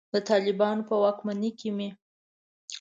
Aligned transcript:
د 0.13 0.15
طالبانو 0.29 0.87
په 0.89 0.95
واکمنۍ 1.03 1.51
کې 1.59 1.69
مې. 1.77 1.89